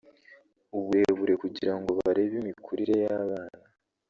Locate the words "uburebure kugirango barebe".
0.77-2.35